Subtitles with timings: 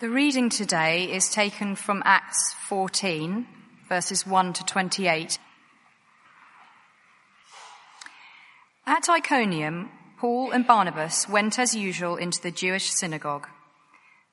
[0.00, 3.46] The reading today is taken from Acts 14,
[3.86, 5.38] verses 1 to 28.
[8.86, 13.46] At Iconium, Paul and Barnabas went as usual into the Jewish synagogue.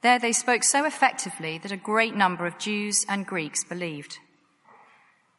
[0.04, 4.20] There they spoke so effectively that a great number of Jews and Greeks believed.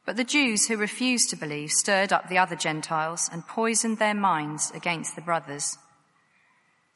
[0.04, 4.12] But the Jews who refused to believe stirred up the other Gentiles and poisoned their
[4.12, 5.79] minds against the brothers.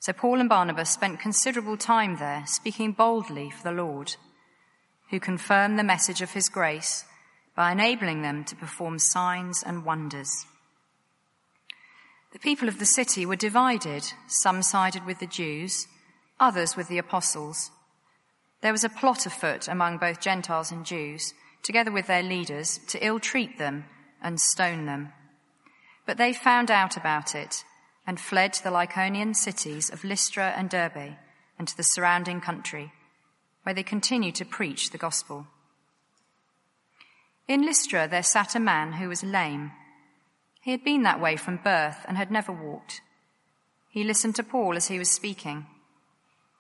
[0.03, 4.17] So Paul and Barnabas spent considerable time there, speaking boldly for the Lord,
[5.11, 7.05] who confirmed the message of his grace
[7.55, 10.45] by enabling them to perform signs and wonders.
[12.33, 14.03] The people of the city were divided.
[14.27, 15.87] Some sided with the Jews,
[16.41, 17.71] others with the apostles.
[18.61, 21.33] There was a plot afoot among both Gentiles and Jews
[21.63, 23.85] together with their leaders, to ill treat them
[24.21, 25.13] and stone them.
[26.07, 27.63] But they found out about it
[28.07, 31.17] and fled to the Lycaonian cities of Lystra and Derbe
[31.59, 32.93] and to the surrounding country,
[33.63, 35.47] where they continued to preach the gospel.
[37.49, 39.73] In Lystra there sat a man who was lame.
[40.63, 43.01] He had been that way from birth and had never walked.
[43.91, 45.67] He listened to Paul as he was speaking.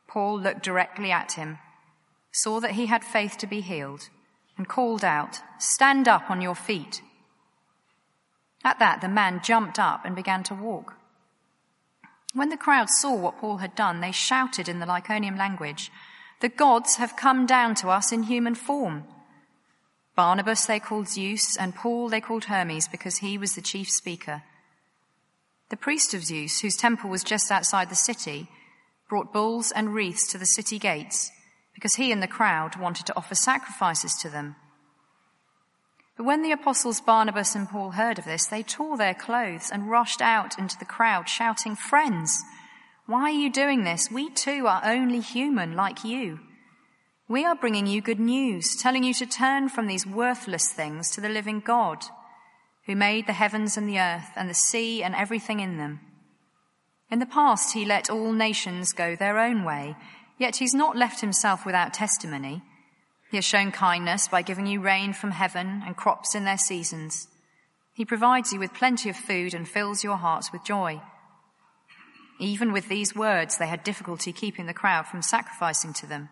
[0.06, 1.58] Paul looked directly at him,
[2.30, 4.10] saw that he had faith to be healed
[4.58, 7.02] and called out, Stand up on your feet.
[8.64, 10.94] At that, the man jumped up and began to walk.
[12.34, 15.90] When the crowd saw what Paul had done, they shouted in the Lycaonian language,
[16.40, 19.04] The gods have come down to us in human form.
[20.16, 24.42] Barnabas they called Zeus, and Paul they called Hermes because he was the chief speaker.
[25.70, 28.48] The priest of Zeus, whose temple was just outside the city,
[29.08, 31.30] brought bulls and wreaths to the city gates
[31.74, 34.56] because he and the crowd wanted to offer sacrifices to them.
[36.16, 39.90] But when the apostles Barnabas and Paul heard of this, they tore their clothes and
[39.90, 42.42] rushed out into the crowd, shouting, Friends,
[43.06, 44.10] why are you doing this?
[44.10, 46.40] We too are only human like you.
[47.28, 51.20] We are bringing you good news, telling you to turn from these worthless things to
[51.20, 52.04] the living God,
[52.86, 56.00] who made the heavens and the earth and the sea and everything in them.
[57.10, 59.96] In the past, he let all nations go their own way
[60.42, 62.62] Yet he's not left himself without testimony.
[63.32, 67.28] He has shown kindness by giving you rain from heaven and crops in their seasons.
[67.94, 71.00] He provides you with plenty of food and fills your hearts with joy.
[72.38, 76.28] Even with these words, they had difficulty keeping the crowd from sacrificing to them.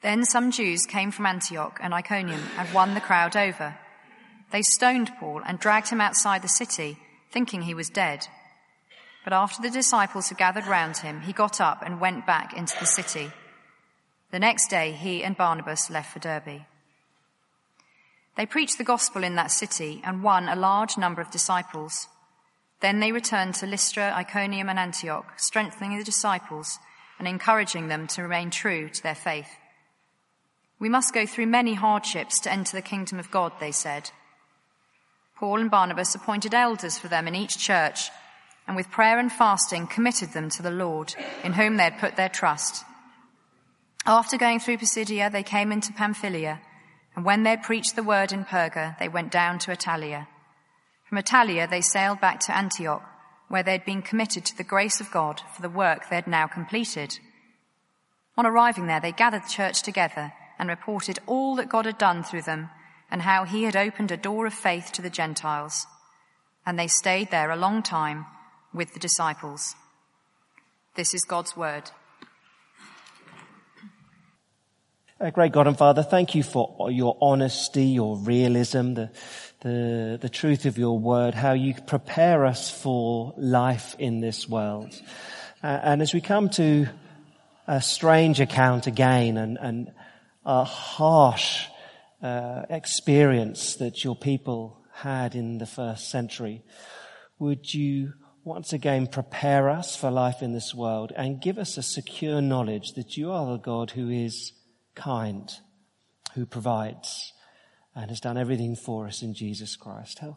[0.00, 3.76] Then some Jews came from Antioch and Iconium and won the crowd over.
[4.52, 6.96] They stoned Paul and dragged him outside the city,
[7.30, 8.28] thinking he was dead.
[9.24, 12.78] But after the disciples had gathered round him, he got up and went back into
[12.80, 13.30] the city.
[14.30, 16.66] The next day, he and Barnabas left for Derbe.
[18.36, 22.06] They preached the gospel in that city and won a large number of disciples.
[22.80, 26.78] Then they returned to Lystra, Iconium, and Antioch, strengthening the disciples
[27.18, 29.50] and encouraging them to remain true to their faith.
[30.78, 34.10] We must go through many hardships to enter the kingdom of God, they said.
[35.36, 38.10] Paul and Barnabas appointed elders for them in each church
[38.66, 42.16] and with prayer and fasting committed them to the Lord, in whom they had put
[42.16, 42.84] their trust.
[44.06, 46.60] After going through Pisidia, they came into Pamphylia,
[47.14, 50.26] and when they had preached the word in Perga, they went down to Attalia.
[51.08, 53.02] From Attalia, they sailed back to Antioch,
[53.48, 56.26] where they had been committed to the grace of God for the work they had
[56.26, 57.18] now completed.
[58.36, 62.22] On arriving there, they gathered the church together and reported all that God had done
[62.22, 62.70] through them
[63.10, 65.86] and how he had opened a door of faith to the Gentiles.
[66.64, 68.26] And they stayed there a long time
[68.72, 69.74] with the disciples.
[70.94, 71.90] This is God's word.
[75.08, 79.10] Uh, great God and Father, thank you for your honesty, your realism, the,
[79.60, 84.98] the, the truth of your word, how you prepare us for life in this world.
[85.62, 86.86] Uh, and as we come to
[87.66, 89.92] a strange account again and, and
[90.46, 91.66] a harsh
[92.22, 96.62] uh, experience that your people had in the first century,
[97.38, 101.82] would you once again prepare us for life in this world and give us a
[101.82, 104.52] secure knowledge that you are the God who is
[104.94, 105.50] kind,
[106.34, 107.32] who provides,
[107.94, 110.18] and has done everything for us in Jesus Christ.
[110.18, 110.36] Help,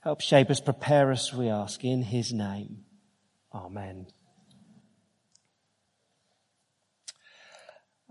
[0.00, 2.84] help shape us, prepare us, we ask, in his name.
[3.54, 4.06] Amen.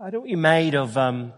[0.00, 1.32] I don't know what you made of, um,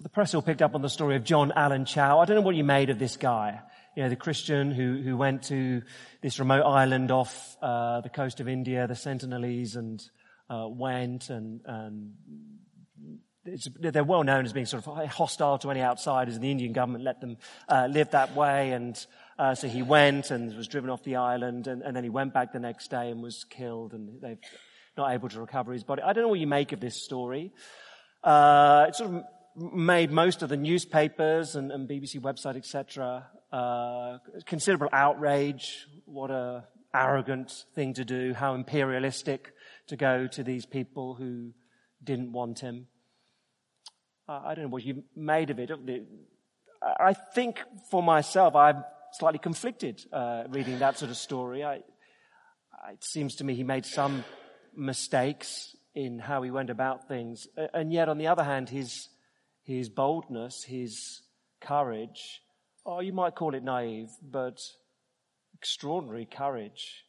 [0.00, 2.20] the press all picked up on the story of John Allen Chau.
[2.20, 3.60] I don't know what you made of this guy
[3.96, 5.82] you know, the Christian who, who went to
[6.22, 10.00] this remote island off uh, the coast of India, the Sentinelese, and
[10.48, 12.12] uh, went and, and
[13.44, 17.04] they're well known as being sort of hostile to any outsiders, and the Indian government
[17.04, 17.38] let them
[17.68, 18.72] uh, live that way.
[18.72, 19.04] And
[19.38, 22.34] uh, so he went and was driven off the island, and, and, then he went
[22.34, 23.94] back the next day and was killed.
[23.94, 24.38] And they've
[24.96, 26.02] not able to recover his body.
[26.02, 27.52] I don't know what you make of this story.
[28.22, 29.24] Uh, it sort of
[29.56, 33.26] made most of the newspapers and, and BBC website, etc.
[33.50, 35.86] Uh, considerable outrage.
[36.04, 38.34] What a arrogant thing to do.
[38.34, 39.54] How imperialistic
[39.86, 41.52] to go to these people who
[42.04, 42.86] didn't want him.
[44.30, 45.70] I don't know what you made of it.
[46.82, 51.64] I think for myself, I'm slightly conflicted uh, reading that sort of story.
[51.64, 51.80] I,
[52.92, 54.24] it seems to me he made some
[54.76, 59.08] mistakes in how he went about things, and yet on the other hand, his
[59.64, 61.22] his boldness, his
[61.60, 62.40] courage,
[62.86, 64.60] oh, you might call it naive, but
[65.54, 67.04] extraordinary courage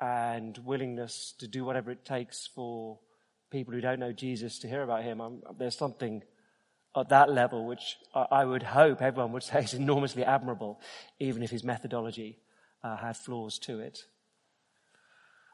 [0.00, 2.98] and willingness to do whatever it takes for
[3.52, 5.20] people who don't know Jesus to hear about him.
[5.20, 6.22] I'm, there's something
[6.96, 10.80] at that level which I would hope everyone would say is enormously admirable,
[11.20, 12.38] even if his methodology
[12.82, 14.00] uh, had flaws to it.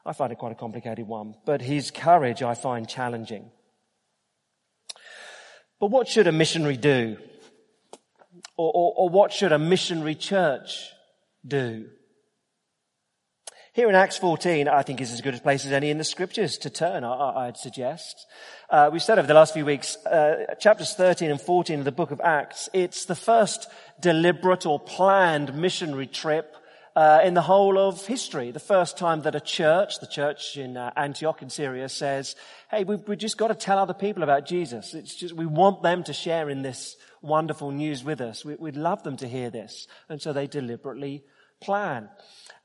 [0.05, 3.51] I find it quite a complicated one, but his courage I find challenging.
[5.79, 7.17] But what should a missionary do?
[8.57, 10.89] Or, or, or what should a missionary church
[11.45, 11.89] do?
[13.79, 16.03] Here in Acts 14, I think is as good a place as any in the
[16.03, 18.27] scriptures to turn, I, would suggest.
[18.69, 21.91] Uh, we've said over the last few weeks, uh, chapters 13 and 14 of the
[21.93, 23.69] book of Acts, it's the first
[24.01, 26.57] deliberate or planned missionary trip
[26.97, 28.51] uh, in the whole of history.
[28.51, 32.35] The first time that a church, the church in uh, Antioch in Syria, says,
[32.69, 34.93] "Hey, we've, we've just got to tell other people about Jesus.
[34.93, 38.43] It's just we want them to share in this wonderful news with us.
[38.43, 41.23] We, would love them to hear this." And so they deliberately
[41.59, 42.09] plan.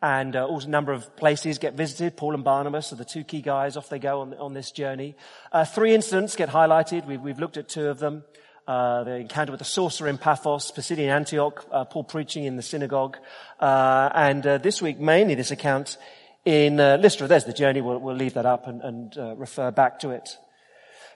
[0.02, 2.16] And uh, also a number of places get visited.
[2.16, 3.76] Paul and Barnabas are the two key guys.
[3.76, 5.16] Off they go on, on this journey.
[5.50, 7.06] Uh, three incidents get highlighted.
[7.06, 8.24] We've, we've looked at two of them
[8.66, 12.62] uh, the encounter with the sorcerer in Paphos, Pisidian Antioch, uh, Paul preaching in the
[12.62, 13.18] synagogue,
[13.60, 15.98] uh, and uh, this week mainly this account
[16.44, 17.26] in uh, Lystra.
[17.26, 17.80] There's the journey.
[17.80, 20.38] We'll, we'll leave that up and, and uh, refer back to it.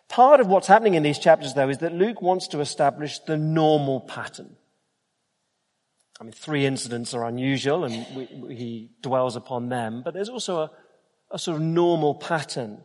[0.08, 3.36] Part of what's happening in these chapters, though, is that Luke wants to establish the
[3.36, 4.56] normal pattern.
[6.20, 10.62] I mean, three incidents are unusual, and we, he dwells upon them, but there's also
[10.62, 10.70] a,
[11.30, 12.82] a sort of normal pattern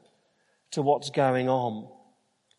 [0.71, 1.87] to what's going on.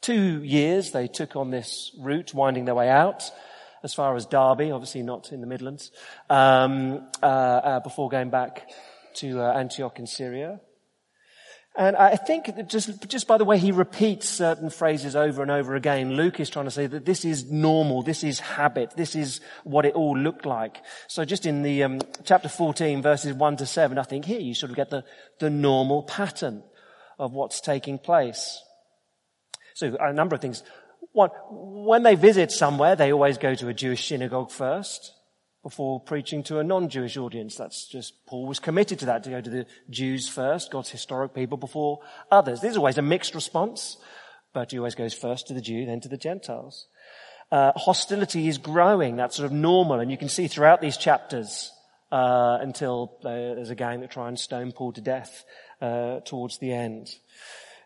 [0.00, 3.30] Two years they took on this route, winding their way out
[3.84, 5.92] as far as Derbe, obviously not in the Midlands,
[6.30, 8.70] um, uh, uh, before going back
[9.16, 10.58] to uh, Antioch in Syria.
[11.76, 15.74] And I think just, just by the way he repeats certain phrases over and over
[15.74, 19.40] again, Luke is trying to say that this is normal, this is habit, this is
[19.64, 20.80] what it all looked like.
[21.08, 24.54] So just in the um, chapter 14, verses 1 to 7, I think here you
[24.54, 25.04] sort of get the,
[25.40, 26.62] the normal pattern
[27.18, 28.62] of what's taking place.
[29.74, 30.62] So a number of things.
[31.10, 35.12] One, when they visit somewhere, they always go to a Jewish synagogue first
[35.64, 37.56] before preaching to a non-Jewish audience.
[37.56, 41.34] That's just, Paul was committed to that, to go to the Jews first, God's historic
[41.34, 42.00] people before
[42.30, 42.60] others.
[42.60, 43.96] There's always a mixed response,
[44.52, 46.86] but he always goes first to the Jew, then to the Gentiles.
[47.50, 49.16] Uh, hostility is growing.
[49.16, 51.72] That's sort of normal, and you can see throughout these chapters
[52.12, 55.44] uh, until uh, there's a gang that try and stone Paul to death
[55.80, 57.08] uh, towards the end.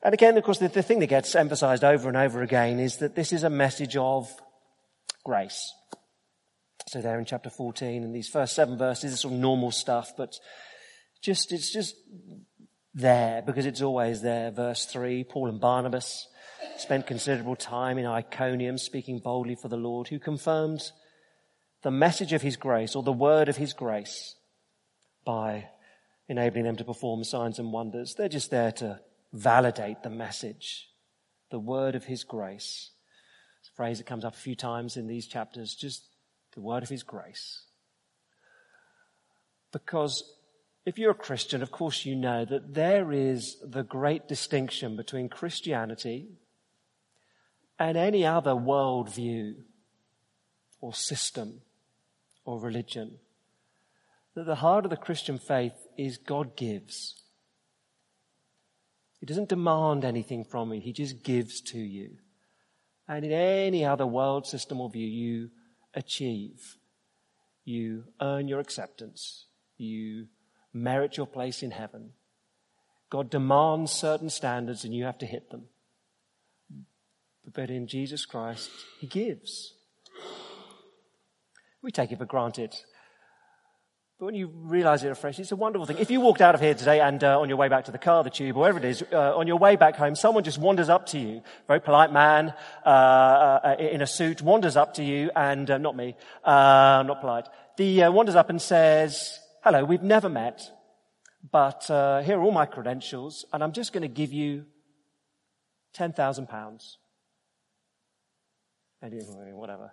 [0.03, 2.97] And again, of course, the, the thing that gets emphasized over and over again is
[2.99, 4.29] that this is a message of
[5.25, 5.73] grace.
[6.89, 10.13] So there in chapter 14, in these first seven verses, it's sort of normal stuff,
[10.17, 10.35] but
[11.21, 11.95] just, it's just
[12.95, 14.51] there because it's always there.
[14.51, 16.27] Verse 3, Paul and Barnabas
[16.79, 20.81] spent considerable time in Iconium speaking boldly for the Lord, who confirmed
[21.83, 24.37] the message of his grace or the word of his grace
[25.27, 25.69] by
[26.27, 28.15] enabling them to perform signs and wonders.
[28.17, 29.01] They're just there to
[29.35, 30.89] validate the message,
[31.51, 32.93] the word of his grace.
[33.61, 36.03] It's a phrase that comes up a few times in these chapters, just
[36.59, 37.63] the word of his grace.
[39.73, 40.25] Because
[40.85, 45.29] if you're a Christian, of course you know that there is the great distinction between
[45.29, 46.27] Christianity
[47.79, 49.55] and any other worldview
[50.81, 51.61] or system
[52.45, 53.19] or religion.
[54.35, 57.23] That the heart of the Christian faith is God gives.
[59.21, 60.81] He doesn't demand anything from you.
[60.81, 62.17] He just gives to you.
[63.07, 65.51] And in any other world system or view, you
[65.99, 66.77] achieve.
[67.65, 69.47] You earn your acceptance.
[69.77, 70.29] You
[70.73, 72.13] merit your place in heaven.
[73.11, 75.65] God demands certain standards and you have to hit them.
[77.53, 79.75] But in Jesus Christ, He gives.
[81.83, 82.75] We take it for granted
[84.19, 85.99] but when you realize it afresh, it's a wonderful thing.
[85.99, 87.99] If you walked out of here today and uh, on your way back to the
[87.99, 90.89] car, the tube, wherever it is, uh, on your way back home, someone just wanders
[90.89, 92.53] up to you, very polite man
[92.85, 97.21] uh, uh in a suit, wanders up to you, and uh, not me, uh, not
[97.21, 97.47] polite.
[97.77, 100.69] The wanders up and says, "Hello, we've never met,
[101.53, 104.65] but here are all my credentials, and I'm just going to give you
[105.97, 106.97] £10,000.
[109.01, 109.13] And
[109.57, 109.93] whatever.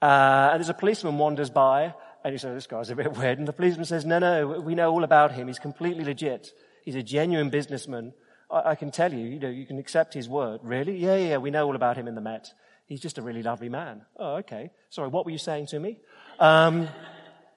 [0.00, 3.38] Uh, and there's a policeman wanders by, and he says, this guy's a bit weird.
[3.38, 5.46] And the policeman says, no, no, we know all about him.
[5.46, 6.52] He's completely legit.
[6.84, 8.12] He's a genuine businessman.
[8.50, 10.60] I, I can tell you, you know, you can accept his word.
[10.62, 10.96] Really?
[10.96, 12.52] Yeah, yeah, we know all about him in the Met.
[12.86, 14.02] He's just a really lovely man.
[14.16, 14.70] Oh, okay.
[14.90, 15.98] Sorry, what were you saying to me?
[16.38, 16.88] Um,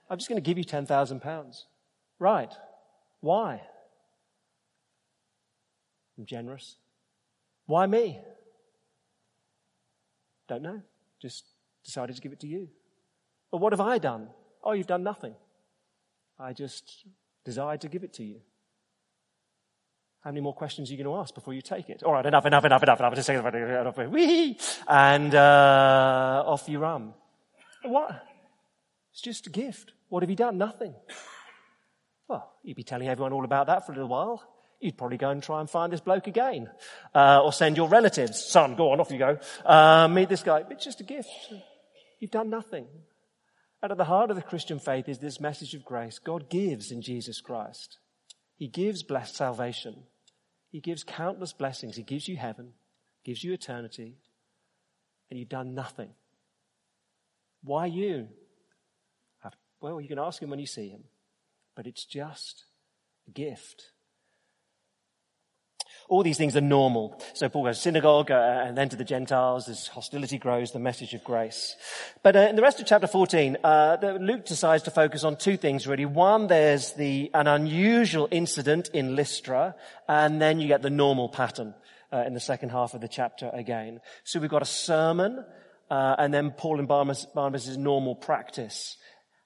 [0.09, 1.63] I'm just going to give you £10,000.
[2.19, 2.53] Right.
[3.21, 3.61] Why?
[6.17, 6.75] I'm generous.
[7.65, 8.19] Why me?
[10.47, 10.81] Don't know.
[11.21, 11.45] Just
[11.83, 12.69] decided to give it to you.
[13.51, 14.27] But what have I done?
[14.63, 15.35] Oh, you've done nothing.
[16.39, 17.05] I just
[17.45, 18.39] desired to give it to you.
[20.23, 22.01] How many more questions are you going to ask before you take it?
[22.01, 23.15] All right, enough, enough, enough, enough, enough.
[23.15, 23.97] Just say enough.
[24.09, 24.57] Wee!
[24.87, 27.13] And uh, off you run.
[27.83, 28.25] What?
[29.11, 29.91] It's just a gift.
[30.07, 30.57] What have you done?
[30.57, 30.95] Nothing.
[32.29, 34.41] Well, you'd be telling everyone all about that for a little while.
[34.79, 36.69] You'd probably go and try and find this bloke again.
[37.13, 38.45] Uh, or send your relatives.
[38.45, 39.37] Son, go on, off you go.
[39.65, 40.63] Uh, meet this guy.
[40.69, 41.29] It's just a gift.
[42.19, 42.87] You've done nothing.
[43.83, 46.17] And at the heart of the Christian faith is this message of grace.
[46.17, 47.97] God gives in Jesus Christ.
[48.55, 50.03] He gives blessed salvation.
[50.71, 51.97] He gives countless blessings.
[51.97, 52.71] He gives you heaven,
[53.25, 54.15] gives you eternity,
[55.29, 56.11] and you've done nothing.
[57.61, 58.29] Why you?
[59.81, 61.03] Well, you can ask him when you see him,
[61.75, 62.63] but it's just
[63.27, 63.87] a gift.
[66.13, 67.19] All these things are normal.
[67.33, 70.77] So Paul goes to synagogue uh, and then to the Gentiles as hostility grows, the
[70.77, 71.75] message of grace.
[72.21, 75.57] But uh, in the rest of chapter 14, uh, Luke decides to focus on two
[75.57, 76.05] things really.
[76.05, 79.73] One, there's the, an unusual incident in Lystra,
[80.07, 81.73] and then you get the normal pattern
[82.13, 83.99] uh, in the second half of the chapter again.
[84.23, 85.43] So we've got a sermon,
[85.89, 88.97] uh, and then Paul and Barnabas, Barnabas' normal practice.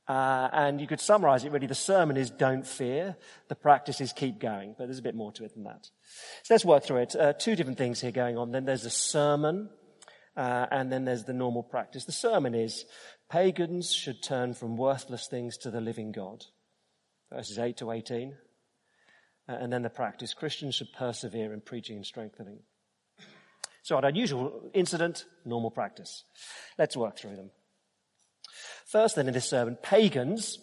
[0.07, 1.67] Uh, and you could summarize it really.
[1.67, 3.17] The sermon is don't fear.
[3.49, 4.75] The practice is keep going.
[4.77, 5.89] But there's a bit more to it than that.
[6.43, 7.15] So let's work through it.
[7.15, 8.51] Uh, two different things here going on.
[8.51, 9.69] Then there's the sermon,
[10.37, 12.05] uh, and then there's the normal practice.
[12.05, 12.85] The sermon is
[13.29, 16.45] pagans should turn from worthless things to the living God.
[17.31, 18.33] Verses 8 to 18.
[19.49, 20.33] Uh, and then the practice.
[20.33, 22.59] Christians should persevere in preaching and strengthening.
[23.83, 26.23] So an unusual incident, normal practice.
[26.77, 27.51] Let's work through them.
[28.87, 30.59] First, then, in this sermon, pagans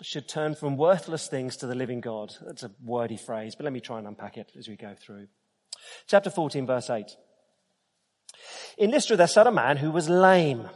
[0.00, 2.34] should turn from worthless things to the living God.
[2.46, 5.28] That's a wordy phrase, but let me try and unpack it as we go through.
[6.06, 7.04] Chapter 14, verse 8.
[8.78, 10.68] In Lystra, there sat a man who was lame.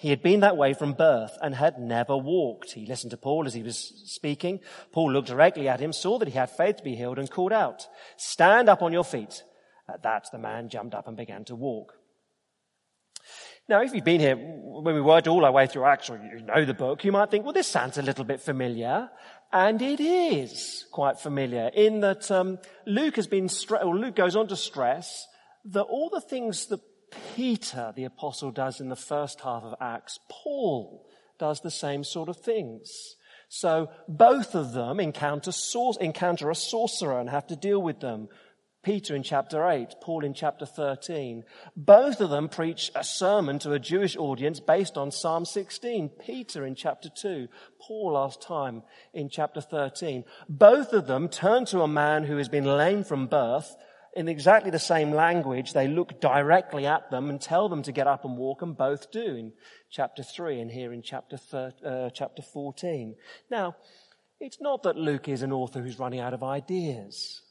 [0.00, 2.72] He had been that way from birth and had never walked.
[2.72, 4.60] He listened to Paul as he was speaking.
[4.92, 7.52] Paul looked directly at him, saw that he had faith to be healed, and called
[7.52, 7.86] out,
[8.16, 9.42] Stand up on your feet.
[9.88, 11.95] At that, the man jumped up and began to walk.
[13.68, 16.40] Now, if you've been here when we worked all our way through Acts, or you
[16.40, 19.10] know the book, you might think, well, this sounds a little bit familiar.
[19.52, 23.48] And it is quite familiar in that um, Luke has been,
[23.82, 25.26] or Luke goes on to stress
[25.64, 26.80] that all the things that
[27.34, 31.04] Peter, the apostle, does in the first half of Acts, Paul
[31.38, 33.16] does the same sort of things.
[33.48, 35.52] So both of them encounter,
[36.00, 38.28] encounter a sorcerer and have to deal with them.
[38.86, 41.42] Peter in chapter 8, Paul in chapter 13.
[41.74, 46.08] Both of them preach a sermon to a Jewish audience based on Psalm 16.
[46.24, 47.48] Peter in chapter 2,
[47.80, 50.22] Paul last time in chapter 13.
[50.48, 53.74] Both of them turn to a man who has been lame from birth
[54.14, 55.72] in exactly the same language.
[55.72, 59.10] They look directly at them and tell them to get up and walk, and both
[59.10, 59.52] do in
[59.90, 63.16] chapter 3 and here in chapter, thir- uh, chapter 14.
[63.50, 63.74] Now,
[64.38, 67.42] it's not that Luke is an author who's running out of ideas.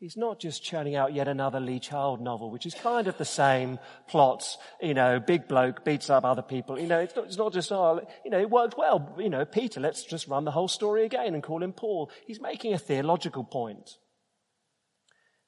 [0.00, 3.24] He's not just churning out yet another Lee Child novel, which is kind of the
[3.24, 4.56] same plots.
[4.80, 6.78] You know, big bloke beats up other people.
[6.78, 9.12] You know, it's not, it's not just, oh, you know, it worked well.
[9.18, 12.12] You know, Peter, let's just run the whole story again and call him Paul.
[12.26, 13.98] He's making a theological point.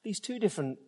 [0.03, 0.79] These two different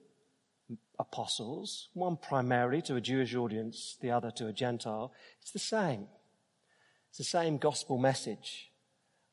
[1.00, 6.08] apostles, one primarily to a Jewish audience, the other to a Gentile, it's the same.
[7.10, 8.72] It's the same gospel message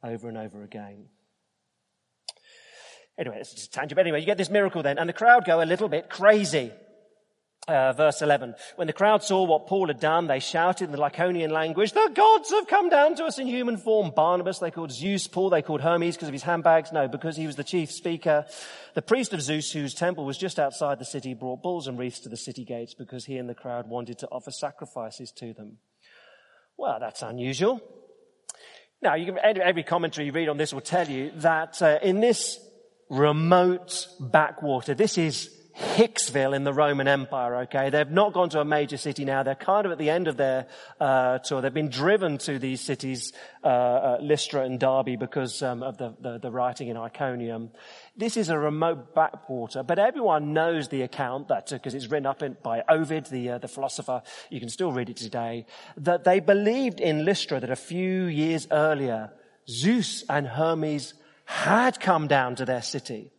[0.05, 1.07] over and over again.
[3.21, 3.97] Anyway, it's just tangent.
[3.97, 6.73] But anyway, you get this miracle then, and the crowd go a little bit crazy.
[7.69, 8.55] Uh, verse 11.
[8.77, 12.11] When the crowd saw what Paul had done, they shouted in the Lycaonian language, the
[12.15, 14.13] gods have come down to us in human form.
[14.17, 16.91] Barnabas they called Zeus, Paul they called Hermes because of his handbags.
[16.91, 18.47] No, because he was the chief speaker.
[18.95, 22.21] The priest of Zeus, whose temple was just outside the city, brought bulls and wreaths
[22.21, 25.77] to the city gates because he and the crowd wanted to offer sacrifices to them.
[26.79, 27.83] Well, that's unusual.
[29.03, 32.59] Now, can, every commentary you read on this will tell you that uh, in this
[33.11, 34.95] remote backwater.
[34.95, 37.91] This is Hicksville in the Roman Empire, okay?
[37.91, 39.43] They've not gone to a major city now.
[39.43, 40.67] They're kind of at the end of their
[41.01, 41.61] uh, tour.
[41.61, 43.33] They've been driven to these cities,
[43.65, 47.71] uh, uh, Lystra and Derbe, because um, of the, the, the, writing in Iconium.
[48.17, 52.43] This is a remote backwater, but everyone knows the account that, because it's written up
[52.43, 54.23] in, by Ovid, the, uh, the philosopher.
[54.51, 55.67] You can still read it today.
[55.97, 59.33] That they believed in Lystra that a few years earlier,
[59.67, 61.15] Zeus and Hermes
[61.51, 63.33] had come down to their city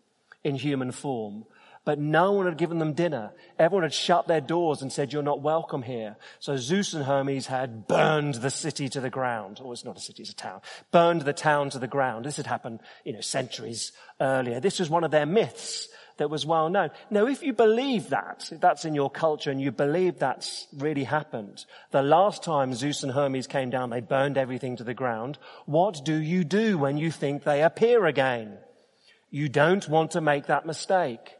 [0.44, 1.46] in human form
[1.84, 3.32] but no one had given them dinner.
[3.58, 6.16] Everyone had shut their doors and said, you're not welcome here.
[6.40, 9.60] So Zeus and Hermes had burned the city to the ground.
[9.60, 10.62] Or oh, it's not a city, it's a town.
[10.92, 12.26] Burned the town to the ground.
[12.26, 14.60] This had happened, you know, centuries earlier.
[14.60, 15.88] This was one of their myths
[16.18, 16.90] that was well known.
[17.10, 21.04] Now, if you believe that, if that's in your culture and you believe that's really
[21.04, 25.38] happened, the last time Zeus and Hermes came down, they burned everything to the ground.
[25.66, 28.58] What do you do when you think they appear again?
[29.30, 31.36] You don't want to make that mistake.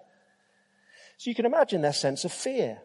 [1.18, 2.80] So you can imagine their sense of fear.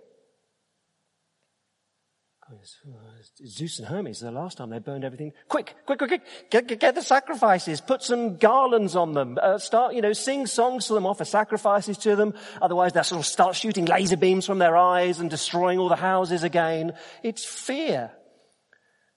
[3.45, 5.33] Zeus and Hermes, the last time they burned everything.
[5.49, 9.59] Quick, quick, quick, quick, get, get, get the sacrifices, put some garlands on them, uh,
[9.59, 12.35] start, you know, sing songs to them, offer sacrifices to them.
[12.63, 15.97] Otherwise they'll sort of start shooting laser beams from their eyes and destroying all the
[15.97, 16.93] houses again.
[17.23, 18.13] It's fear.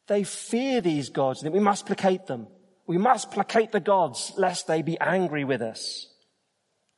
[0.07, 2.47] They fear these gods, we must placate them.
[2.87, 6.07] We must placate the gods lest they be angry with us.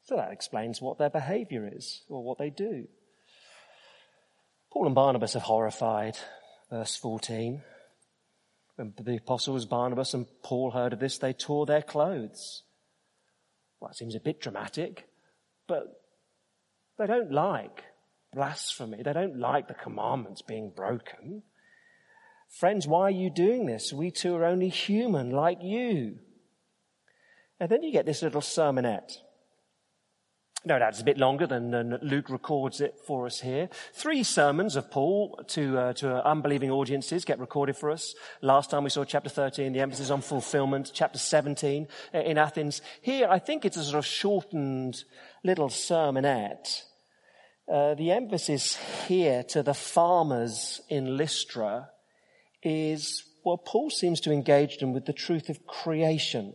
[0.03, 2.87] So that explains what their behavior is or what they do.
[4.71, 6.17] Paul and Barnabas are horrified.
[6.69, 7.61] Verse 14.
[8.75, 12.63] When the apostles Barnabas and Paul heard of this, they tore their clothes.
[13.79, 15.07] Well, it seems a bit dramatic,
[15.67, 16.01] but
[16.97, 17.83] they don't like
[18.33, 19.03] blasphemy.
[19.03, 21.43] They don't like the commandments being broken.
[22.49, 23.91] Friends, why are you doing this?
[23.91, 26.19] We too are only human like you.
[27.59, 29.17] And then you get this little sermonette.
[30.63, 33.67] No doubt it's a bit longer than, than, Luke records it for us here.
[33.93, 38.13] Three sermons of Paul to, uh, to unbelieving audiences get recorded for us.
[38.43, 40.91] Last time we saw chapter 13, the emphasis on fulfillment.
[40.93, 42.83] Chapter 17 uh, in Athens.
[43.01, 45.03] Here, I think it's a sort of shortened
[45.43, 46.83] little sermonette.
[47.71, 48.77] Uh, the emphasis
[49.07, 51.89] here to the farmers in Lystra
[52.61, 56.53] is, well, Paul seems to engage them with the truth of creation.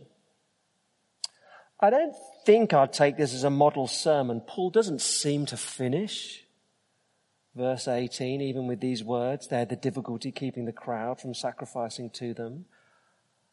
[1.81, 2.15] I don't
[2.47, 4.39] think I'd take this as a model sermon.
[4.39, 6.45] Paul doesn't seem to finish.
[7.53, 12.09] Verse 18, even with these words, they had the difficulty keeping the crowd from sacrificing
[12.11, 12.63] to them.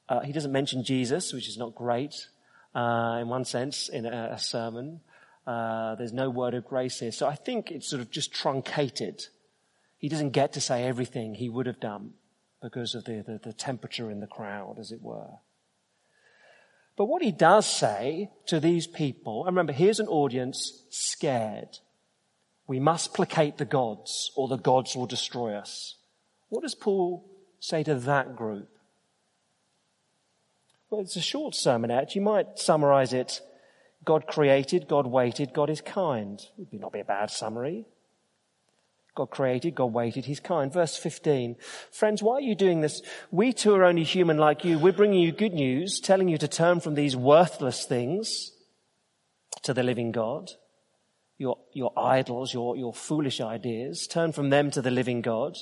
[0.08, 2.28] Uh, he doesn't mention Jesus, which is not great
[2.76, 5.00] uh, in one sense in a, a sermon.
[5.44, 7.10] Uh, there's no word of grace here.
[7.10, 9.26] So I think it's sort of just truncated.
[9.98, 12.12] He doesn't get to say everything he would have done
[12.62, 15.32] because of the, the, the temperature in the crowd, as it were.
[16.96, 21.78] But what he does say to these people, and remember, here's an audience scared.
[22.66, 25.96] We must placate the gods or the gods will destroy us.
[26.48, 27.24] What does Paul
[27.58, 28.68] say to that group?
[30.88, 32.14] Well, it's a short sermonette.
[32.14, 33.40] You might summarize it
[34.04, 36.40] God created, God waited, God is kind.
[36.58, 37.86] It would not be a bad summary.
[39.14, 40.72] God created, God waited, He's kind.
[40.72, 41.56] Verse 15.
[41.92, 43.00] Friends, why are you doing this?
[43.30, 44.78] We too are only human like you.
[44.78, 48.50] We're bringing you good news, telling you to turn from these worthless things
[49.62, 50.50] to the living God.
[51.38, 54.06] Your, your idols, your, your foolish ideas.
[54.08, 55.56] Turn from them to the living God.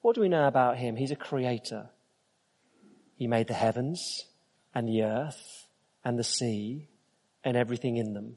[0.00, 0.96] What do we know about Him?
[0.96, 1.90] He's a creator.
[3.16, 4.26] He made the heavens
[4.74, 5.66] and the earth
[6.04, 6.88] and the sea
[7.42, 8.36] and everything in them.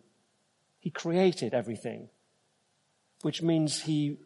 [0.80, 2.10] He created everything,
[3.22, 4.18] which means He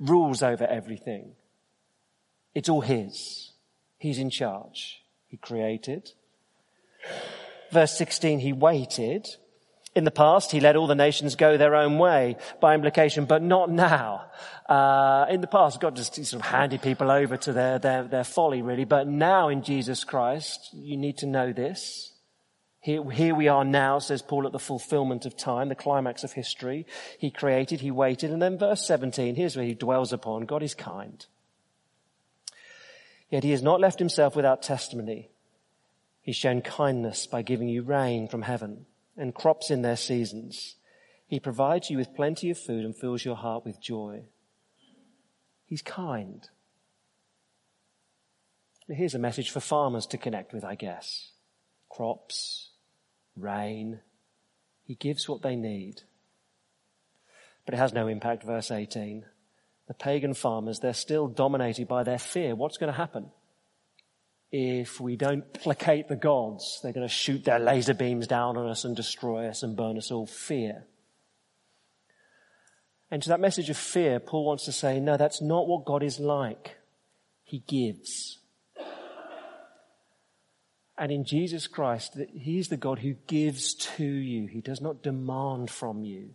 [0.00, 1.32] rules over everything.
[2.54, 3.52] It's all His.
[3.98, 5.02] He's in charge.
[5.26, 6.10] He created.
[7.70, 9.26] Verse 16, He waited.
[9.94, 13.42] In the past, He let all the nations go their own way by implication, but
[13.42, 14.26] not now.
[14.68, 18.24] Uh, in the past, God just sort of handed people over to their, their, their
[18.24, 18.84] folly, really.
[18.84, 22.12] But now in Jesus Christ, you need to know this.
[22.86, 26.34] Here, here we are now, says Paul, at the fulfillment of time, the climax of
[26.34, 26.86] history.
[27.18, 30.46] He created, he waited, and then verse 17, here's where he dwells upon.
[30.46, 31.26] God is kind.
[33.28, 35.30] Yet he has not left himself without testimony.
[36.22, 40.76] He's shown kindness by giving you rain from heaven and crops in their seasons.
[41.26, 44.26] He provides you with plenty of food and fills your heart with joy.
[45.64, 46.48] He's kind.
[48.86, 51.32] Here's a message for farmers to connect with, I guess.
[51.88, 52.70] Crops,
[53.36, 54.00] rain.
[54.84, 56.02] He gives what they need.
[57.64, 59.24] But it has no impact, verse 18.
[59.88, 62.54] The pagan farmers, they're still dominated by their fear.
[62.54, 63.30] What's going to happen?
[64.52, 68.68] If we don't placate the gods, they're going to shoot their laser beams down on
[68.68, 70.26] us and destroy us and burn us all.
[70.26, 70.84] Fear.
[73.10, 76.02] And to that message of fear, Paul wants to say, no, that's not what God
[76.02, 76.76] is like.
[77.44, 78.38] He gives.
[80.98, 84.46] And in Jesus Christ, He's the God who gives to you.
[84.46, 86.30] He does not demand from you.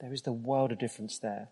[0.00, 1.48] There is the world of difference there.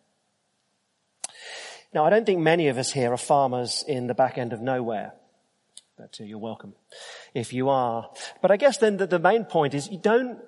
[1.92, 4.60] Now, I don't think many of us here are farmers in the back end of
[4.60, 5.14] nowhere.
[5.96, 6.74] But uh, you're welcome
[7.34, 8.10] if you are.
[8.40, 10.38] But I guess then the, the main point is you don't,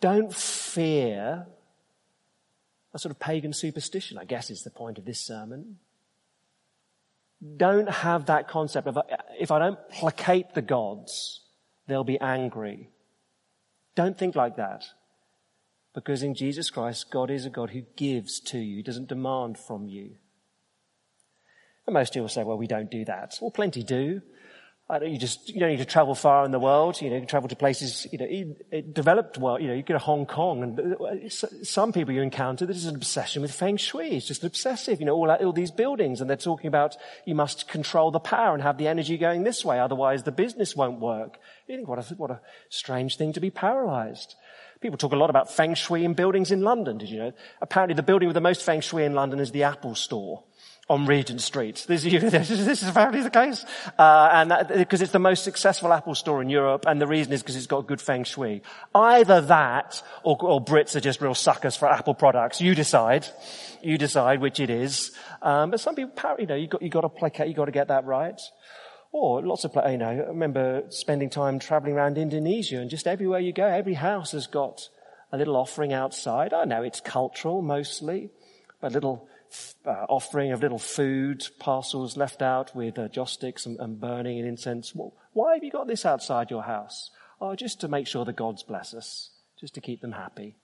[0.00, 1.46] don't fear
[2.94, 5.78] a sort of pagan superstition, I guess is the point of this sermon.
[7.56, 8.98] Don't have that concept of
[9.38, 11.40] if I don't placate the gods,
[11.86, 12.90] they'll be angry.
[13.94, 14.84] Don't think like that.
[15.94, 18.76] Because in Jesus Christ, God is a God who gives to you.
[18.76, 20.16] He doesn't demand from you.
[21.86, 23.38] And most people say, well, we don't do that.
[23.40, 24.22] Well, plenty do
[25.02, 27.00] you just you don't need to travel far in the world.
[27.00, 29.62] You know, you can travel to places you know developed world.
[29.62, 32.86] You know, you go to Hong Kong, and uh, some people you encounter this is
[32.86, 34.14] an obsession with feng shui.
[34.14, 35.00] It's just obsessive.
[35.00, 38.52] You know, all, all these buildings, and they're talking about you must control the power
[38.52, 41.38] and have the energy going this way, otherwise the business won't work.
[41.66, 44.34] You think what a what a strange thing to be paralyzed.
[44.82, 46.98] People talk a lot about feng shui in buildings in London.
[46.98, 47.32] Did you know?
[47.62, 50.44] Apparently, the building with the most feng shui in London is the Apple Store
[50.88, 51.84] on Regent Street.
[51.88, 53.64] This, this is apparently the case.
[53.98, 57.42] Uh, and because it's the most successful Apple store in Europe, and the reason is
[57.42, 58.62] because it's got good feng shui.
[58.94, 62.60] Either that, or, or, Brits are just real suckers for Apple products.
[62.60, 63.26] You decide.
[63.82, 65.12] You decide which it is.
[65.42, 67.72] Um, but some people, you know, you got, you got to placate, you've got to
[67.72, 68.40] get that right.
[69.12, 73.40] Or lots of, you know, I remember spending time traveling around Indonesia, and just everywhere
[73.40, 74.88] you go, every house has got
[75.32, 76.52] a little offering outside.
[76.52, 78.30] I know it's cultural mostly,
[78.80, 79.28] but little
[79.86, 84.38] uh, offering of little food parcels left out with uh, joss sticks and, and, burning
[84.38, 84.94] and incense.
[84.94, 87.10] Well, why have you got this outside your house?
[87.40, 90.56] Oh, just to make sure the gods bless us, just to keep them happy.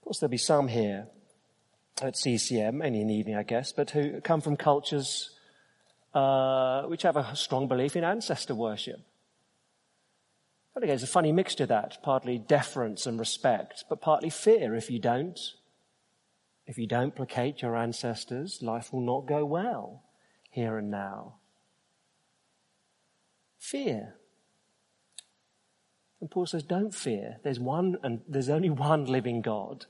[0.00, 1.06] Of course, there'll be some here
[2.00, 5.30] at CCM, any in the evening, I guess, but who come from cultures
[6.14, 9.00] uh, which have a strong belief in ancestor worship.
[10.76, 14.90] I think there's a funny mixture that, partly deference and respect, but partly fear if
[14.90, 15.38] you don't.
[16.66, 20.04] If you don't placate your ancestors, life will not go well
[20.50, 21.36] here and now.
[23.58, 24.14] Fear.
[26.20, 27.38] And Paul says, don't fear.
[27.42, 29.86] There's one, and there's only one living God.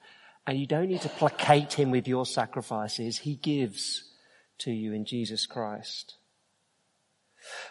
[0.47, 3.19] And you don't need to placate him with your sacrifices.
[3.19, 4.11] He gives
[4.59, 6.15] to you in Jesus Christ.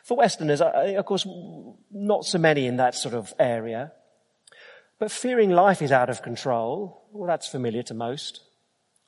[0.04, 1.26] For Westerners, of course,
[1.92, 3.94] not so many in that sort of area.
[5.00, 8.42] But fearing life is out of control, well, that's familiar to most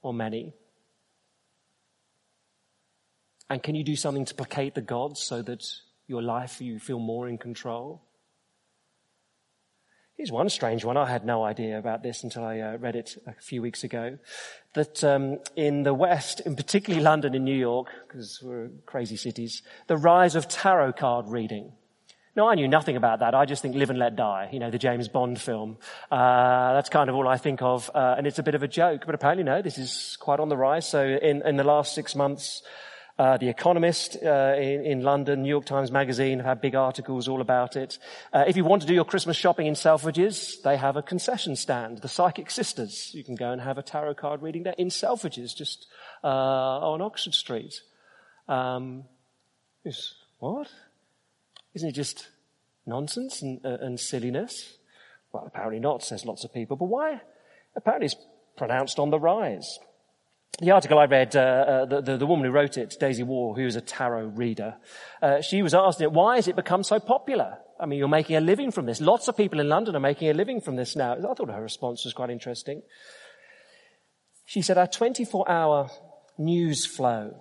[0.03, 0.53] or many?
[3.49, 5.65] And can you do something to placate the gods so that
[6.07, 8.03] your life you feel more in control?
[10.15, 10.95] Here's one strange one.
[10.95, 14.19] I had no idea about this until I uh, read it a few weeks ago.
[14.75, 19.63] That um, in the West, in particularly London and New York, because we're crazy cities,
[19.87, 21.73] the rise of tarot card reading.
[22.35, 23.35] No, I knew nothing about that.
[23.35, 25.77] I just think Live and Let Die, you know, the James Bond film.
[26.11, 28.67] Uh, that's kind of all I think of, uh, and it's a bit of a
[28.67, 30.87] joke, but apparently no, this is quite on the rise.
[30.87, 32.63] So in, in the last six months,
[33.19, 37.27] uh, The Economist uh, in, in, London, New York Times Magazine have had big articles
[37.27, 37.99] all about it.
[38.33, 41.55] Uh, if you want to do your Christmas shopping in Selfridges, they have a concession
[41.55, 43.11] stand, the Psychic Sisters.
[43.13, 45.85] You can go and have a tarot card reading there in Selfridges, just
[46.23, 47.75] uh, on Oxford Street.
[48.47, 49.03] Um,
[50.39, 50.67] what?
[51.73, 52.27] Isn't it just
[52.85, 54.77] nonsense and, uh, and silliness?
[55.31, 56.77] Well, apparently not, says lots of people.
[56.77, 57.21] But why?
[57.75, 58.15] Apparently it's
[58.55, 59.79] pronounced on the rise.
[60.61, 63.55] The article I read, uh, uh, the, the, the, woman who wrote it, Daisy Wall,
[63.55, 64.75] who is a tarot reader,
[65.19, 67.57] uh, she was asking it, why has it become so popular?
[67.79, 69.01] I mean, you're making a living from this.
[69.01, 71.15] Lots of people in London are making a living from this now.
[71.15, 72.83] I thought her response was quite interesting.
[74.45, 75.89] She said, our 24 hour
[76.37, 77.39] news flow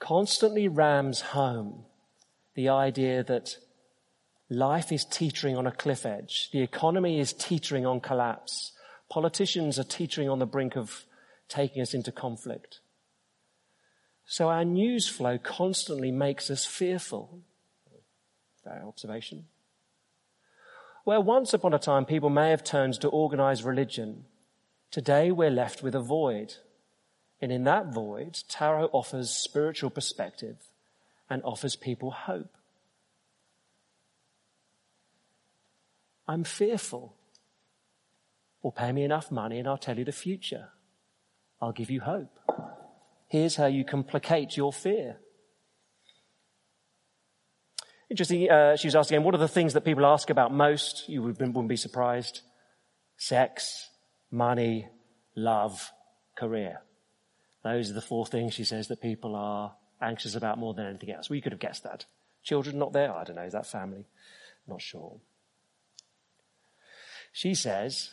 [0.00, 1.84] constantly rams home
[2.58, 3.56] the idea that
[4.50, 6.50] life is teetering on a cliff edge.
[6.50, 8.72] The economy is teetering on collapse.
[9.08, 11.04] Politicians are teetering on the brink of
[11.48, 12.80] taking us into conflict.
[14.26, 17.42] So our news flow constantly makes us fearful.
[18.64, 19.44] Fair observation.
[21.04, 24.24] Where once upon a time people may have turned to organized religion,
[24.90, 26.54] today we're left with a void.
[27.40, 30.56] And in that void, tarot offers spiritual perspective
[31.30, 32.56] and offers people hope.
[36.26, 37.14] I'm fearful.
[38.62, 40.68] Well, pay me enough money and I'll tell you the future.
[41.60, 42.38] I'll give you hope.
[43.28, 45.16] Here's how you can placate your fear.
[48.10, 51.08] Interesting, uh, she was asking again, what are the things that people ask about most?
[51.08, 52.40] You wouldn't be surprised.
[53.18, 53.90] Sex,
[54.30, 54.88] money,
[55.36, 55.90] love,
[56.36, 56.80] career.
[57.64, 61.10] Those are the four things she says that people are anxious about more than anything
[61.10, 61.30] else.
[61.30, 62.04] We could have guessed that.
[62.42, 63.12] Children not there?
[63.14, 63.42] I don't know.
[63.42, 64.04] Is that family?
[64.66, 65.16] Not sure.
[67.32, 68.10] She says,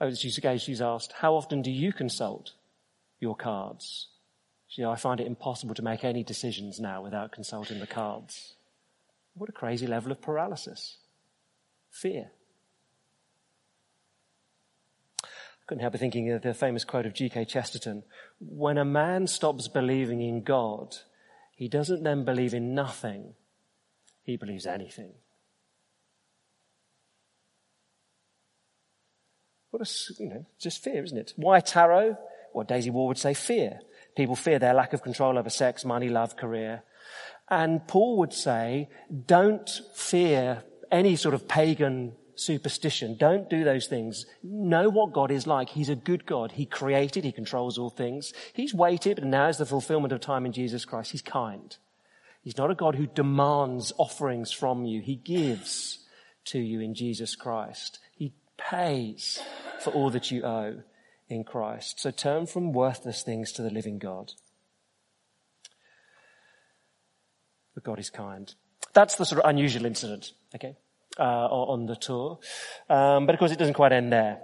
[0.00, 2.52] oh, she's, okay, she's asked, how often do you consult
[3.20, 4.08] your cards?
[4.78, 8.54] Know, I find it impossible to make any decisions now without consulting the cards.
[9.34, 10.96] What a crazy level of paralysis.
[11.90, 12.30] Fear.
[15.22, 17.44] I couldn't help but thinking of the famous quote of G.K.
[17.44, 18.02] Chesterton.
[18.40, 20.96] When a man stops believing in God,
[21.54, 23.34] he doesn't then believe in nothing.
[24.24, 25.12] He believes anything.
[29.70, 31.34] What a, you know, just fear, isn't it?
[31.36, 32.16] Why tarot?
[32.52, 33.78] What Daisy Ward would say, fear.
[34.16, 36.82] People fear their lack of control over sex, money, love, career.
[37.48, 38.88] And Paul would say,
[39.26, 43.16] don't fear any sort of pagan superstition.
[43.18, 44.26] Don't do those things.
[44.42, 45.70] Know what God is like.
[45.70, 46.52] He's a good God.
[46.52, 48.32] He created, He controls all things.
[48.52, 51.12] He's waited, and now is the fulfillment of time in Jesus Christ.
[51.12, 51.76] He's kind.
[52.42, 55.02] He's not a God who demands offerings from you.
[55.02, 55.98] He gives
[56.46, 57.98] to you in Jesus Christ.
[58.14, 59.42] He pays
[59.80, 60.82] for all that you owe
[61.28, 62.00] in Christ.
[62.00, 64.32] So turn from worthless things to the living God.
[67.74, 68.52] But God is kind.
[68.92, 70.76] That's the sort of unusual incident, okay,
[71.18, 72.38] uh, on the tour.
[72.88, 74.40] Um, but of course, it doesn't quite end there.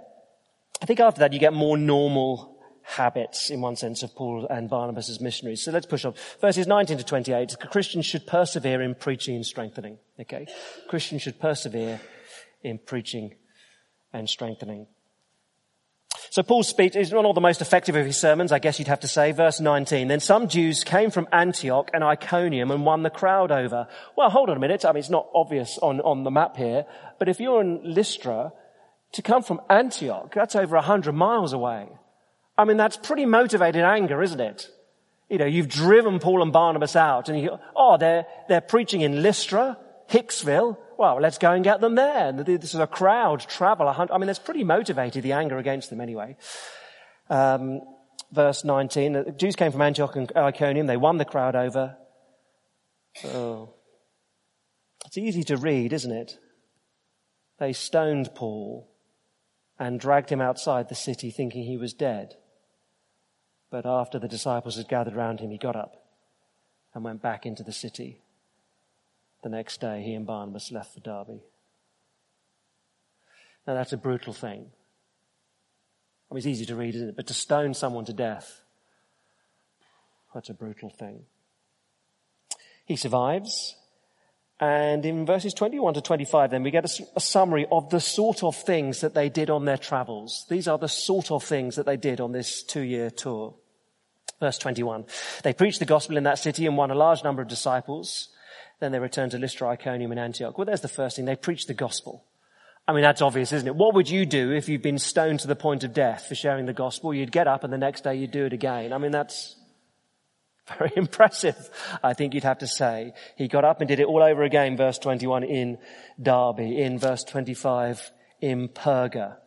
[0.81, 4.69] I think after that, you get more normal habits, in one sense, of Paul and
[4.69, 5.63] Barnabas as missionaries.
[5.63, 6.13] So let's push on.
[6.39, 9.97] Verses 19 to 28, Christians should persevere in preaching and strengthening.
[10.19, 10.47] Okay?
[10.87, 11.99] Christians should persevere
[12.63, 13.35] in preaching
[14.13, 14.87] and strengthening.
[16.29, 18.99] So Paul's speech is not the most effective of his sermons, I guess you'd have
[19.01, 19.31] to say.
[19.31, 20.07] Verse 19.
[20.07, 23.87] Then some Jews came from Antioch and Iconium and won the crowd over.
[24.15, 24.85] Well, hold on a minute.
[24.85, 26.85] I mean, it's not obvious on, on the map here,
[27.19, 28.51] but if you're in Lystra,
[29.13, 31.87] to come from Antioch, that's over a hundred miles away.
[32.57, 34.69] I mean, that's pretty motivated anger, isn't it?
[35.29, 39.21] You know, you've driven Paul and Barnabas out and you, oh, they're, they're preaching in
[39.21, 39.77] Lystra,
[40.09, 42.31] Hicksville, well, let's go and get them there.
[42.31, 43.87] This is a crowd, travel.
[43.87, 46.37] I mean, that's pretty motivated, the anger against them anyway.
[47.29, 47.81] Um,
[48.31, 50.87] verse 19, the Jews came from Antioch and Iconium.
[50.87, 51.97] They won the crowd over.
[53.25, 53.73] Oh.
[55.05, 56.37] It's easy to read, isn't it?
[57.59, 58.89] They stoned Paul
[59.79, 62.35] and dragged him outside the city thinking he was dead.
[63.69, 65.95] But after the disciples had gathered round him, he got up
[66.93, 68.21] and went back into the city.
[69.47, 71.39] The next day, he and Barnabas left for Derbe.
[73.65, 74.65] Now, that's a brutal thing.
[76.29, 77.15] I mean, it's easy to read, isn't it?
[77.15, 78.59] But to stone someone to death,
[80.33, 81.21] that's a brutal thing.
[82.83, 83.77] He survives.
[84.59, 88.43] And in verses 21 to 25, then we get a, a, summary of the sort
[88.43, 90.45] of things that they did on their travels.
[90.49, 93.55] These are the sort of things that they did on this two year tour.
[94.41, 95.05] Verse 21.
[95.43, 98.27] They preached the gospel in that city and won a large number of disciples.
[98.79, 100.57] Then they returned to Lystra, Iconium, and Antioch.
[100.57, 101.25] Well, there's the first thing.
[101.25, 102.23] They preached the gospel.
[102.87, 103.75] I mean, that's obvious, isn't it?
[103.75, 106.65] What would you do if you'd been stoned to the point of death for sharing
[106.65, 107.13] the gospel?
[107.13, 108.93] You'd get up and the next day you'd do it again.
[108.93, 109.57] I mean, that's
[110.77, 111.69] very impressive,
[112.01, 113.13] I think you'd have to say.
[113.35, 115.77] He got up and did it all over again, verse 21 in
[116.21, 119.37] Derbe, in verse 25 in Perga.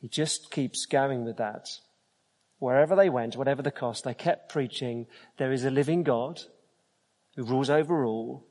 [0.00, 1.68] He just keeps going with that.
[2.58, 5.06] Wherever they went, whatever the cost, they kept preaching,
[5.38, 6.40] there is a living God
[7.36, 8.46] who rules over all,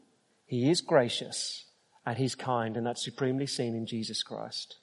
[0.50, 1.66] he is gracious
[2.08, 4.78] and He's kind, and that's supremely seen in Jesus Christ.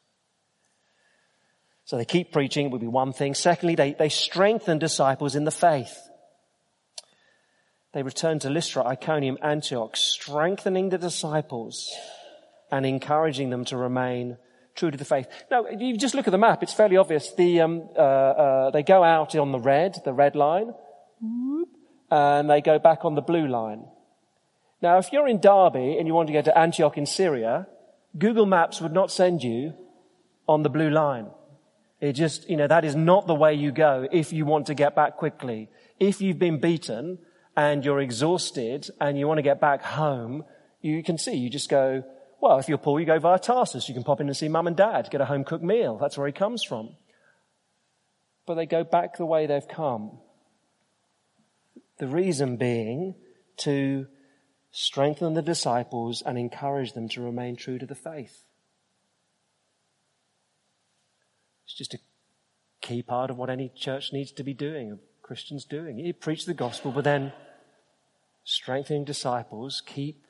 [1.85, 3.35] So they keep preaching, it would be one thing.
[3.35, 5.98] Secondly, they, they strengthen disciples in the faith.
[7.94, 11.92] They return to Lystra, Iconium, Antioch, strengthening the disciples
[12.70, 14.37] and encouraging them to remain
[14.76, 15.26] true to the faith.
[15.50, 17.33] Now, you just look at the map, it's fairly obvious.
[17.35, 20.72] The, um, uh, uh, they go out on the red, the red line,
[22.09, 23.85] and they go back on the blue line.
[24.87, 27.66] Now, if you're in Derbe and you want to go to Antioch in Syria,
[28.16, 29.75] Google Maps would not send you
[30.46, 31.27] on the blue line.
[32.01, 34.75] It just, you know, that is not the way you go if you want to
[34.75, 35.70] get back quickly.
[35.99, 37.18] If you've been beaten
[37.57, 40.44] and you're exhausted and you want to get back home,
[40.83, 42.05] you can see, you just go,
[42.40, 43.88] well, if you're poor, you go via Tarsus.
[43.88, 45.99] You can pop in and see mum and dad, get a home cooked meal.
[45.99, 46.90] That's where he comes from.
[48.46, 50.18] But they go back the way they've come.
[51.99, 53.16] The reason being
[53.57, 54.07] to
[54.78, 58.44] strengthen the disciples, and encourage them to remain true to the faith.
[61.64, 61.98] It's just a
[62.82, 65.98] key part of what any church needs to be doing, Christians doing.
[65.98, 67.32] You preach the gospel, but then
[68.44, 70.26] strengthening disciples, keep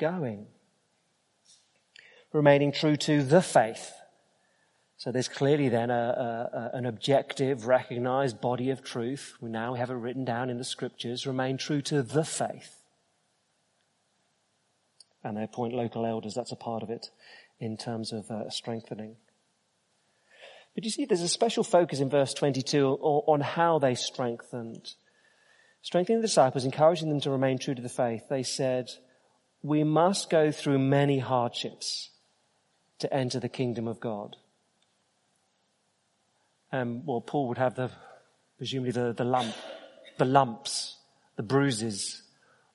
[0.00, 0.48] going.
[2.32, 3.92] Remaining true to the faith.
[4.96, 9.36] So there's clearly then a, a, an objective, recognized body of truth.
[9.40, 11.24] We now have it written down in the scriptures.
[11.24, 12.80] Remain true to the faith.
[15.24, 16.34] And they appoint local elders.
[16.34, 17.10] That's a part of it
[17.58, 19.16] in terms of uh, strengthening.
[20.74, 24.94] But you see, there's a special focus in verse 22 on how they strengthened.
[25.82, 28.90] Strengthening the disciples, encouraging them to remain true to the faith, they said,
[29.62, 32.10] we must go through many hardships
[32.98, 34.36] to enter the kingdom of God.
[36.72, 37.90] Um, well, Paul would have the,
[38.58, 39.54] presumably the, the lump,
[40.18, 40.98] the lumps,
[41.36, 42.23] the bruises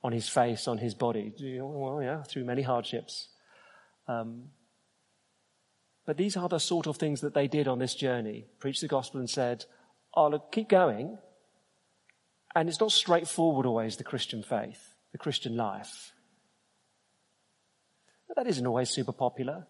[0.04, 1.34] on his face, on his body.
[1.62, 3.30] Well, yeah, through many hardships.
[4.08, 4.46] Um,
[6.06, 8.46] but these are the sort of things that they did on this journey.
[8.60, 9.66] Preached the gospel and said,
[10.14, 11.18] oh, look, keep going.
[12.56, 16.14] And it's not straightforward always, the Christian faith, the Christian life.
[18.28, 19.68] But that isn't always super popular.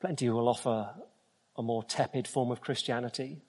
[0.00, 0.94] Plenty will offer
[1.56, 3.42] a more tepid form of Christianity.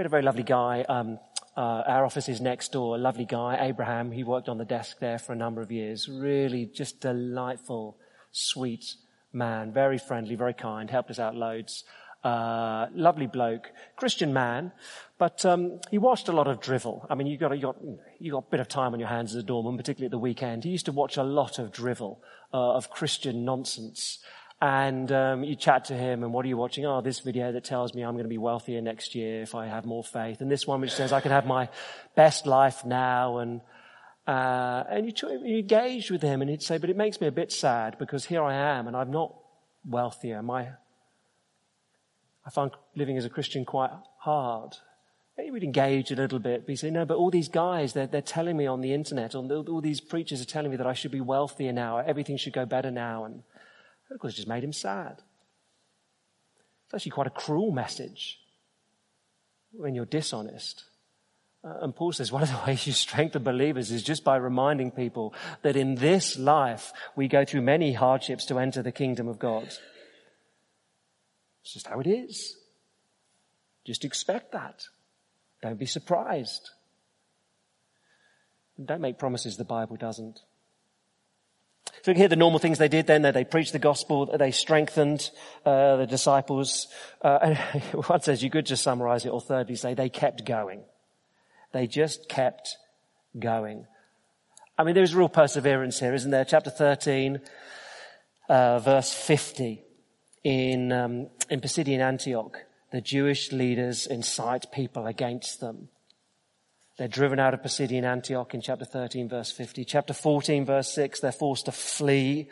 [0.00, 0.80] Had a very lovely guy.
[0.88, 1.18] Um,
[1.54, 2.94] uh, our office is next door.
[2.94, 4.10] A lovely guy, Abraham.
[4.12, 6.08] He worked on the desk there for a number of years.
[6.08, 7.98] Really just delightful,
[8.32, 8.94] sweet
[9.34, 9.74] man.
[9.74, 10.88] Very friendly, very kind.
[10.88, 11.84] Helped us out loads.
[12.24, 14.72] Uh, lovely bloke, Christian man,
[15.18, 17.06] but um, he watched a lot of drivel.
[17.10, 17.76] I mean, you got you got
[18.18, 20.18] you got a bit of time on your hands as a doorman, particularly at the
[20.18, 20.64] weekend.
[20.64, 22.22] He used to watch a lot of drivel
[22.54, 24.18] uh, of Christian nonsense,
[24.60, 26.84] and um, you chat to him, and what are you watching?
[26.84, 29.66] Oh, this video that tells me I'm going to be wealthier next year if I
[29.66, 31.68] have more faith, and this one which says I can have my
[32.14, 33.60] best life now, and
[34.26, 37.32] uh, and you, you engage with him, and he'd say, but it makes me a
[37.32, 39.34] bit sad because here I am, and I'm not
[39.88, 40.42] wealthier.
[40.42, 40.68] My
[42.44, 44.76] I find living as a Christian quite hard.
[45.42, 48.06] He would engage a little bit, but he'd say, no, but all these guys, they're,
[48.06, 50.92] they're telling me on the internet, all, all these preachers are telling me that I
[50.92, 53.42] should be wealthier now, everything should go better now, and
[54.10, 55.22] of course, it just made him sad.
[56.86, 58.40] It's actually quite a cruel message
[59.72, 60.84] when you're dishonest.
[61.62, 64.90] Uh, and Paul says one of the ways you strengthen believers is just by reminding
[64.90, 69.38] people that in this life we go through many hardships to enter the kingdom of
[69.38, 69.64] God.
[71.62, 72.56] It's just how it is.
[73.86, 74.84] Just expect that.
[75.62, 76.70] Don't be surprised.
[78.82, 80.40] Don't make promises the Bible doesn't.
[82.02, 83.22] So we can hear the normal things they did then.
[83.22, 84.26] They preached the gospel.
[84.26, 85.30] They strengthened
[85.66, 86.88] uh, the disciples.
[87.20, 87.58] Uh, and
[88.06, 90.82] one says you could just summarize it or thirdly say they kept going.
[91.72, 92.76] They just kept
[93.38, 93.86] going.
[94.78, 96.46] I mean, there's real perseverance here, isn't there?
[96.46, 97.40] Chapter 13,
[98.48, 99.82] uh, verse 50
[100.42, 105.90] in, um, in Pisidian Antioch, the Jewish leaders incite people against them.
[107.00, 109.86] They're driven out of Pisidian Antioch in chapter 13, verse 50.
[109.86, 112.50] Chapter 14, verse 6, they're forced to flee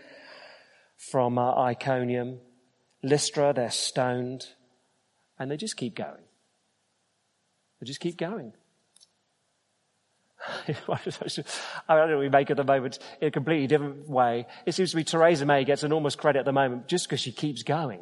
[0.96, 2.38] from uh, Iconium.
[3.02, 4.46] Lystra, they're stoned.
[5.38, 6.24] And they just keep going.
[7.78, 8.54] They just keep going.
[10.48, 10.72] I
[11.06, 14.46] don't know what we make at the moment in a completely different way.
[14.64, 17.32] It seems to be Theresa May gets enormous credit at the moment just because she
[17.32, 18.00] keeps going.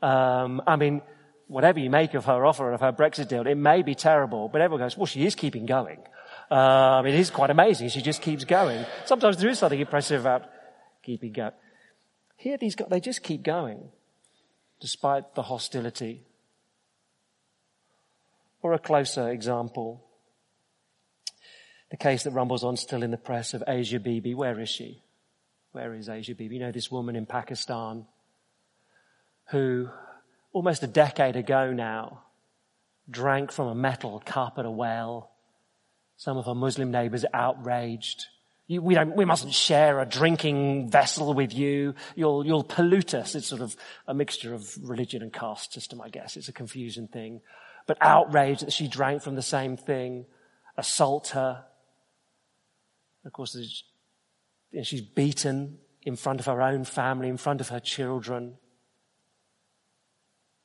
[0.00, 1.02] Um, I mean,
[1.54, 4.60] whatever you make of her offer of her Brexit deal, it may be terrible, but
[4.60, 6.00] everyone goes, well, she is keeping going.
[6.50, 7.90] Um, it is quite amazing.
[7.90, 8.84] She just keeps going.
[9.04, 10.50] Sometimes there is something impressive about
[11.00, 11.52] keeping going.
[12.36, 13.90] Here, these guys, they just keep going
[14.80, 16.24] despite the hostility.
[18.60, 20.02] Or a closer example,
[21.92, 24.34] the case that rumbles on still in the press of Asia Bibi.
[24.34, 25.04] Where is she?
[25.70, 26.56] Where is Asia Bibi?
[26.56, 28.06] You know, this woman in Pakistan
[29.50, 29.88] who
[30.54, 32.22] almost a decade ago now
[33.10, 35.30] drank from a metal cup at a well.
[36.16, 38.26] Some of her Muslim neighbors outraged.
[38.66, 41.94] You, we don't, we mustn't share a drinking vessel with you.
[42.14, 43.34] You'll, you'll pollute us.
[43.34, 46.36] It's sort of a mixture of religion and caste system, I guess.
[46.38, 47.42] It's a confusing thing.
[47.86, 50.24] But outraged that she drank from the same thing,
[50.78, 51.64] assault her,
[53.26, 53.82] of course,
[54.82, 58.56] she's beaten in front of her own family, in front of her children.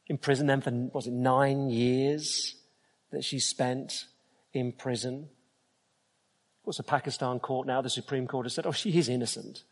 [0.10, 2.56] Imprisoned them for, was it nine years
[3.12, 4.06] that she spent
[4.54, 5.30] in prison?
[6.60, 9.64] Of course, the Pakistan court now, the Supreme Court has said, oh, she is innocent.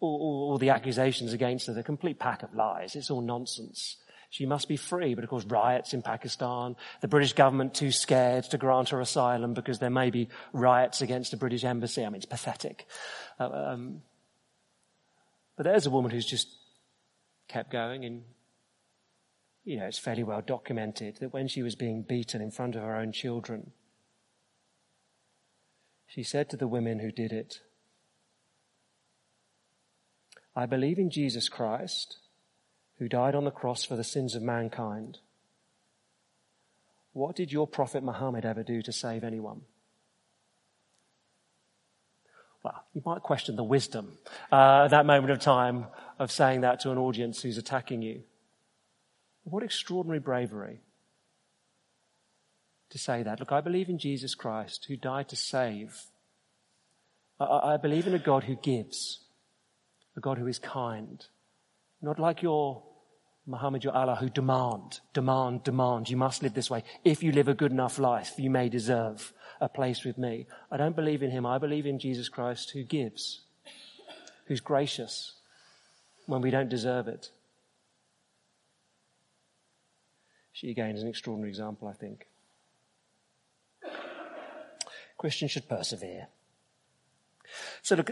[0.00, 2.96] All, all, all the accusations against her, the complete pack of lies.
[2.96, 3.96] It's all nonsense.
[4.30, 5.14] She must be free.
[5.14, 9.54] But of course, riots in Pakistan, the British government too scared to grant her asylum
[9.54, 12.04] because there may be riots against the British embassy.
[12.04, 12.86] I mean, it's pathetic.
[13.38, 14.02] Uh, um,
[15.56, 16.48] but there's a woman who's just
[17.48, 18.22] kept going and
[19.64, 22.82] you know, it's fairly well documented that when she was being beaten in front of
[22.82, 23.72] her own children,
[26.06, 27.60] she said to the women who did it,
[30.56, 32.18] I believe in Jesus Christ,
[32.98, 35.18] who died on the cross for the sins of mankind.
[37.12, 39.62] What did your prophet Muhammad ever do to save anyone?
[42.62, 44.18] Well, you might question the wisdom
[44.52, 45.86] uh, at that moment of time
[46.18, 48.22] of saying that to an audience who's attacking you.
[49.44, 50.80] What extraordinary bravery
[52.90, 53.40] to say that.
[53.40, 56.02] Look, I believe in Jesus Christ who died to save.
[57.38, 59.20] I, I believe in a God who gives,
[60.16, 61.24] a God who is kind,
[62.02, 62.82] not like your
[63.46, 66.10] Muhammad, your Allah, who demand, demand, demand.
[66.10, 66.84] You must live this way.
[67.04, 70.46] If you live a good enough life, you may deserve a place with me.
[70.70, 71.46] I don't believe in him.
[71.46, 73.40] I believe in Jesus Christ who gives,
[74.46, 75.34] who's gracious
[76.26, 77.30] when we don't deserve it.
[80.60, 82.26] She again is an extraordinary example, I think.
[85.16, 86.28] Christians should persevere.
[87.80, 88.10] So look,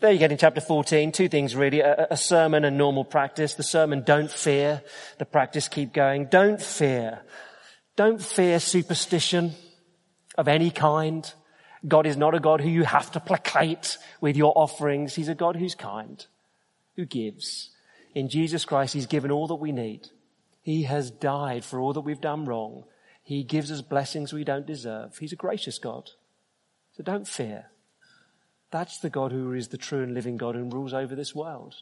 [0.00, 3.54] there you get in chapter 14, two things really, a, a, sermon and normal practice.
[3.54, 4.82] The sermon, don't fear.
[5.16, 6.26] The practice, keep going.
[6.26, 7.22] Don't fear.
[7.96, 9.52] Don't fear superstition
[10.36, 11.32] of any kind.
[11.88, 15.14] God is not a God who you have to placate with your offerings.
[15.14, 16.24] He's a God who's kind,
[16.96, 17.70] who gives.
[18.14, 20.10] In Jesus Christ, He's given all that we need.
[20.66, 22.86] He has died for all that we've done wrong.
[23.22, 25.16] He gives us blessings we don't deserve.
[25.16, 26.10] He's a gracious God.
[26.96, 27.66] So don't fear.
[28.72, 31.76] That's the God who is the true and living God and rules over this world.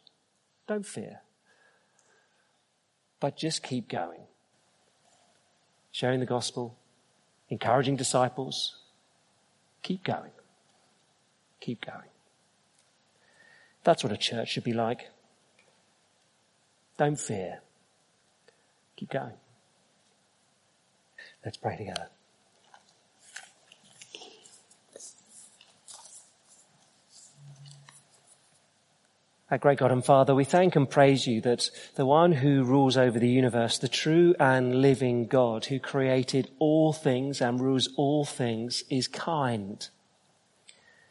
[0.68, 1.22] Don't fear.
[3.20, 4.20] But just keep going.
[5.90, 6.76] Sharing the gospel,
[7.48, 8.82] encouraging disciples.
[9.82, 10.32] Keep going.
[11.58, 12.10] Keep going.
[13.82, 15.08] That's what a church should be like.
[16.98, 17.60] Don't fear.
[19.04, 19.32] Keep going.
[21.44, 22.08] Let's pray together.
[29.50, 32.96] Our great God and Father, we thank and praise you that the one who rules
[32.96, 38.24] over the universe, the true and living God who created all things and rules all
[38.24, 39.86] things is kind.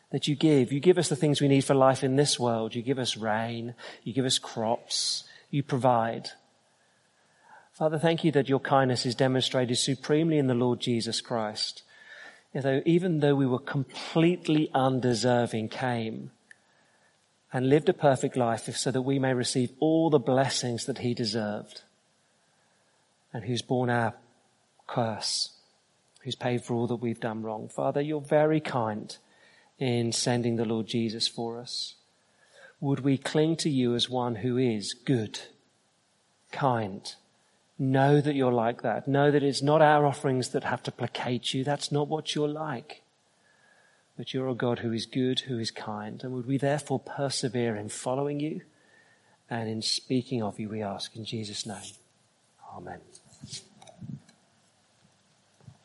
[0.09, 0.71] That you give.
[0.71, 2.73] You give us the things we need for life in this world.
[2.73, 3.75] You give us rain.
[4.01, 5.25] You give us crops.
[5.51, 6.31] You provide.
[7.73, 11.81] Father, thank you that your kindness is demonstrated supremely in the Lord Jesus Christ.
[12.85, 16.29] Even though we were completely undeserving, came
[17.51, 21.15] and lived a perfect life so that we may receive all the blessings that he
[21.15, 21.81] deserved
[23.33, 24.13] and who's borne our
[24.85, 25.53] curse,
[26.21, 27.69] who's paid for all that we've done wrong.
[27.69, 29.17] Father, you're very kind
[29.79, 31.95] in sending the Lord Jesus for us.
[32.79, 35.39] Would we cling to you as one who is good,
[36.51, 37.15] kind,
[37.83, 39.07] Know that you're like that.
[39.07, 41.63] Know that it's not our offerings that have to placate you.
[41.63, 43.03] That's not what you're like
[44.17, 46.23] but you're a God who is good, who is kind.
[46.23, 48.61] And would we therefore persevere in following you
[49.49, 51.77] and in speaking of you, we ask in Jesus' name.
[52.75, 52.99] Amen.